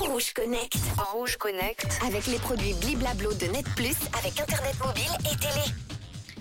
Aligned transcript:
Rouge 0.00 0.32
Connect. 0.32 0.78
Rouge 1.12 1.36
Connect. 1.36 1.86
Avec 2.06 2.26
les 2.28 2.38
produits 2.38 2.72
Bliblablo 2.80 3.34
de 3.34 3.44
Net 3.52 3.66
Plus 3.76 3.94
avec 4.18 4.40
Internet 4.40 4.74
mobile 4.82 5.10
et 5.30 5.36
télé. 5.36 5.74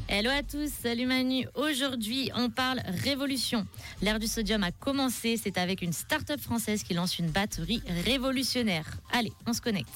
Hello 0.07 0.29
à 0.29 0.41
tous, 0.41 0.71
salut 0.81 1.05
Manu. 1.05 1.45
Aujourd'hui, 1.55 2.31
on 2.33 2.49
parle 2.49 2.79
révolution. 3.03 3.67
L'ère 4.01 4.19
du 4.19 4.27
sodium 4.27 4.63
a 4.63 4.71
commencé, 4.71 5.35
c'est 5.35 5.57
avec 5.57 5.81
une 5.81 5.91
start-up 5.91 6.39
française 6.39 6.83
qui 6.83 6.93
lance 6.93 7.19
une 7.19 7.29
batterie 7.29 7.83
révolutionnaire. 8.05 8.85
Allez, 9.11 9.33
on 9.45 9.51
se 9.51 9.59
connecte. 9.59 9.91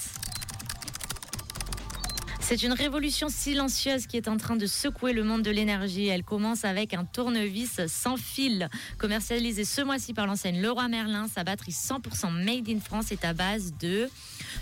C'est 2.51 2.63
une 2.63 2.73
révolution 2.73 3.29
silencieuse 3.29 4.07
qui 4.07 4.17
est 4.17 4.27
en 4.27 4.35
train 4.35 4.57
de 4.57 4.65
secouer 4.65 5.13
le 5.13 5.23
monde 5.23 5.41
de 5.41 5.51
l'énergie. 5.51 6.07
Elle 6.07 6.25
commence 6.25 6.65
avec 6.65 6.93
un 6.93 7.05
tournevis 7.05 7.79
sans 7.87 8.17
fil, 8.17 8.67
commercialisé 8.97 9.63
ce 9.63 9.81
mois-ci 9.81 10.13
par 10.13 10.27
l'enseigne 10.27 10.61
Leroy 10.61 10.89
Merlin. 10.89 11.29
Sa 11.33 11.45
batterie 11.45 11.71
100% 11.71 12.43
made 12.43 12.67
in 12.67 12.81
France 12.81 13.13
est 13.13 13.23
à 13.23 13.31
base 13.31 13.73
de 13.79 14.09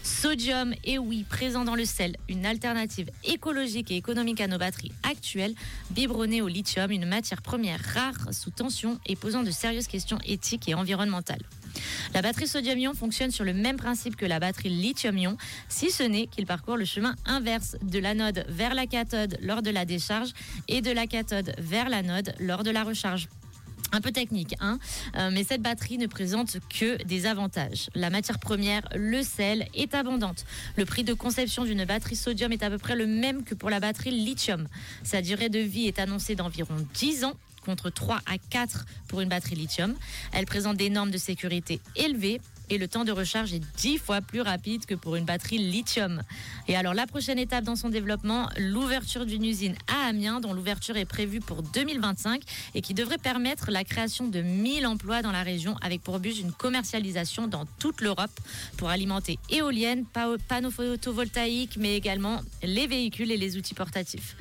sodium 0.04 0.72
et 0.84 1.00
oui, 1.00 1.26
présent 1.28 1.66
dans 1.66 1.74
le 1.74 1.84
sel, 1.84 2.16
une 2.28 2.46
alternative 2.46 3.10
écologique 3.24 3.90
et 3.90 3.96
économique 3.96 4.42
à 4.42 4.46
nos 4.46 4.60
batteries 4.60 4.92
actuelles, 5.02 5.56
biberonnée 5.90 6.44
au 6.44 6.48
lithium, 6.48 6.92
une 6.92 7.08
matière 7.08 7.42
première 7.42 7.82
rare 7.96 8.32
sous 8.36 8.52
tension 8.52 9.00
et 9.08 9.16
posant 9.16 9.42
de 9.42 9.50
sérieuses 9.50 9.88
questions 9.88 10.20
éthiques 10.28 10.70
et 10.70 10.76
environnementales. 10.76 11.42
La 12.14 12.22
batterie 12.22 12.48
sodium-ion 12.48 12.94
fonctionne 12.94 13.32
sur 13.32 13.44
le 13.44 13.54
même 13.54 13.78
principe 13.78 14.16
que 14.16 14.26
la 14.26 14.40
batterie 14.40 14.70
lithium-ion, 14.70 15.38
si 15.68 15.92
ce 15.92 16.04
n'est 16.04 16.28
qu'il 16.28 16.46
parcourt 16.46 16.78
le 16.78 16.86
chemin 16.86 17.16
inverse 17.26 17.78
de 17.82 18.00
l'anode 18.00 18.46
vers 18.50 18.74
la 18.74 18.88
cathode 18.88 19.38
lors 19.42 19.62
de 19.62 19.70
la 19.70 19.86
décharge 19.86 20.32
et 20.68 20.82
de 20.82 20.92
la 20.92 21.08
cathode 21.08 21.54
vers 21.58 21.90
l'anode 21.90 22.34
lors 22.40 22.64
de 22.64 22.72
la 22.72 22.84
recharge. 22.84 23.28
Un 23.92 24.02
peu 24.02 24.12
technique, 24.12 24.56
hein 24.60 24.78
euh, 25.18 25.32
mais 25.32 25.44
cette 25.44 25.62
batterie 25.62 25.98
ne 25.98 26.06
présente 26.06 26.58
que 26.70 27.02
des 27.04 27.26
avantages. 27.26 27.90
La 27.96 28.12
matière 28.12 28.38
première, 28.38 28.88
le 28.94 29.24
sel, 29.24 29.68
est 29.74 29.96
abondante. 29.96 30.46
Le 30.78 30.86
prix 30.86 31.04
de 31.04 31.14
conception 31.14 31.64
d'une 31.66 31.86
batterie 31.86 32.16
sodium 32.16 32.52
est 32.52 32.62
à 32.62 32.70
peu 32.70 32.78
près 32.78 32.96
le 32.96 33.08
même 33.08 33.44
que 33.44 33.56
pour 33.56 33.72
la 33.72 33.80
batterie 33.80 34.12
lithium. 34.12 34.68
Sa 35.04 35.24
durée 35.24 35.50
de 35.50 35.60
vie 35.60 35.88
est 35.88 35.98
annoncée 35.98 36.36
d'environ 36.36 36.76
10 36.94 37.24
ans 37.24 37.34
contre 37.66 37.90
3 37.90 38.20
à 38.26 38.38
4 38.38 38.86
pour 39.08 39.22
une 39.22 39.30
batterie 39.30 39.56
lithium. 39.56 39.96
Elle 40.32 40.46
présente 40.46 40.78
des 40.78 40.90
normes 40.90 41.12
de 41.12 41.18
sécurité 41.18 41.82
élevées 41.96 42.42
et 42.70 42.78
le 42.78 42.88
temps 42.88 43.04
de 43.04 43.12
recharge 43.12 43.54
est 43.54 43.64
10 43.78 43.98
fois 43.98 44.22
plus 44.22 44.42
rapide 44.42 44.86
que 44.86 44.96
pour 44.96 45.16
une 45.16 45.26
batterie 45.26 45.58
lithium. 45.58 46.22
Et 46.68 46.76
alors 46.76 46.94
la 46.94 47.08
prochaine 47.08 47.40
étape 47.40 47.64
dans 47.64 47.76
son 47.76 47.90
développement, 47.90 48.50
l'ouverture 48.58 49.26
d'une 49.26 49.44
usine 49.44 49.76
à 49.88 50.08
Amiens 50.08 50.40
dont 50.40 50.54
l'ouverture 50.54 50.98
est 50.98 51.06
prévue 51.06 51.40
pour 51.40 51.64
2025 51.64 52.42
et 52.76 52.82
qui 52.82 52.94
devrait 52.94 53.18
permettre 53.18 53.72
la 53.72 53.84
création 53.84 54.28
de 54.28 54.42
1000 54.42 54.86
emplois 54.86 55.22
dans 55.22 55.32
la 55.32 55.44
région 55.44 55.76
avec 55.82 56.02
pour 56.02 56.20
but 56.20 56.40
une 56.40 56.52
commercialisation 56.52 57.48
dans 57.48 57.66
toute 57.80 58.02
l'Europe 58.02 58.32
pour 58.78 58.90
alimenter 58.90 59.40
éoliennes, 59.50 60.06
panneaux 60.48 60.72
photovoltaïques 60.72 61.78
mais 61.78 61.96
également 61.96 62.42
les 62.64 62.88
véhicules 62.88 63.32
et 63.32 63.38
les 63.38 63.58
outils 63.58 63.74
portatifs. 63.74 64.36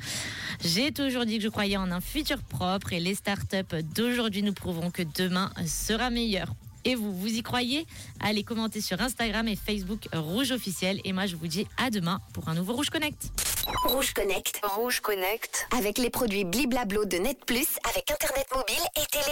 J'ai 0.63 0.91
toujours 0.91 1.25
dit 1.25 1.37
que 1.37 1.43
je 1.43 1.49
croyais 1.49 1.77
en 1.77 1.91
un 1.91 2.01
futur 2.01 2.39
propre 2.43 2.93
et 2.93 2.99
les 2.99 3.15
startups 3.15 3.81
d'aujourd'hui 3.95 4.43
nous 4.43 4.53
prouveront 4.53 4.91
que 4.91 5.03
demain 5.03 5.51
sera 5.65 6.09
meilleur. 6.09 6.53
Et 6.85 6.95
vous, 6.95 7.13
vous 7.13 7.27
y 7.27 7.43
croyez? 7.43 7.85
Allez 8.19 8.43
commenter 8.43 8.81
sur 8.81 9.01
Instagram 9.01 9.47
et 9.47 9.55
Facebook 9.55 10.07
Rouge 10.13 10.51
Officiel. 10.51 11.01
Et 11.03 11.11
moi, 11.11 11.25
je 11.25 11.35
vous 11.35 11.47
dis 11.47 11.67
à 11.77 11.89
demain 11.89 12.21
pour 12.33 12.47
un 12.49 12.55
nouveau 12.55 12.73
Rouge 12.73 12.89
Connect. 12.89 13.31
Rouge 13.85 14.13
Connect. 14.13 14.61
Rouge 14.63 14.99
Connect. 15.01 15.67
Avec 15.77 15.97
les 15.97 16.09
produits 16.09 16.45
Bliblablo 16.45 17.05
de 17.05 17.17
Net 17.17 17.37
Plus 17.45 17.67
avec 17.93 18.09
Internet 18.11 18.47
mobile 18.55 18.83
et 18.95 19.05
télé. 19.11 19.25